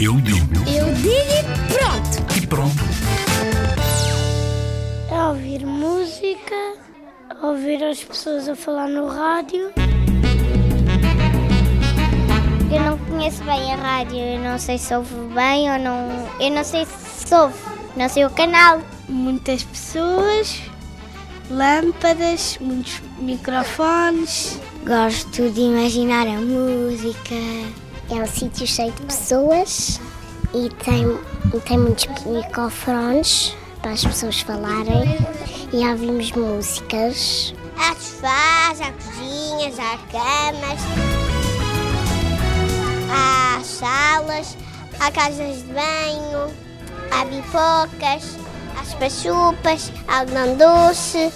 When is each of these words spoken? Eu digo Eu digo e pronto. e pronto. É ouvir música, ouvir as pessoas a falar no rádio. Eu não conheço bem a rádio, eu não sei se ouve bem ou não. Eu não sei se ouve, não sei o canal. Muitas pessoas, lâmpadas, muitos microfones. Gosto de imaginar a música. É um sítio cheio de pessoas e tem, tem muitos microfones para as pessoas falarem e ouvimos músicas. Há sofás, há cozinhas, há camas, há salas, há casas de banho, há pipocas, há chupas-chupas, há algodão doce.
Eu 0.00 0.14
digo 0.20 0.54
Eu 0.68 0.92
digo 0.94 1.10
e 1.10 1.72
pronto. 1.72 2.36
e 2.42 2.46
pronto. 2.46 2.76
É 5.10 5.28
ouvir 5.28 5.64
música, 5.64 6.74
ouvir 7.42 7.82
as 7.84 8.02
pessoas 8.04 8.48
a 8.48 8.54
falar 8.56 8.88
no 8.88 9.06
rádio. 9.08 9.72
Eu 12.70 12.80
não 12.82 12.98
conheço 12.98 13.42
bem 13.44 13.72
a 13.72 13.76
rádio, 13.76 14.18
eu 14.18 14.38
não 14.40 14.58
sei 14.58 14.78
se 14.78 14.94
ouve 14.94 15.14
bem 15.34 15.70
ou 15.72 15.78
não. 15.78 16.28
Eu 16.40 16.50
não 16.50 16.64
sei 16.64 16.84
se 16.86 17.34
ouve, 17.34 17.54
não 17.96 18.08
sei 18.08 18.24
o 18.24 18.30
canal. 18.30 18.82
Muitas 19.08 19.62
pessoas, 19.62 20.60
lâmpadas, 21.50 22.58
muitos 22.60 23.00
microfones. 23.18 24.60
Gosto 24.86 25.50
de 25.50 25.60
imaginar 25.62 26.26
a 26.26 26.40
música. 26.40 27.34
É 28.08 28.14
um 28.14 28.26
sítio 28.26 28.66
cheio 28.66 28.92
de 28.92 29.02
pessoas 29.02 30.00
e 30.54 30.68
tem, 30.84 31.18
tem 31.64 31.76
muitos 31.76 32.06
microfones 32.24 33.52
para 33.82 33.90
as 33.90 34.04
pessoas 34.04 34.40
falarem 34.40 35.18
e 35.72 35.86
ouvimos 35.88 36.30
músicas. 36.30 37.52
Há 37.76 37.94
sofás, 37.96 38.80
há 38.80 38.92
cozinhas, 38.92 39.78
há 39.80 39.98
camas, 40.12 40.80
há 43.10 43.60
salas, 43.64 44.56
há 45.00 45.10
casas 45.10 45.64
de 45.64 45.72
banho, 45.72 46.54
há 47.10 47.26
pipocas, 47.26 48.36
há 48.78 48.84
chupas-chupas, 48.84 49.92
há 50.06 50.20
algodão 50.20 50.56
doce. 50.56 51.32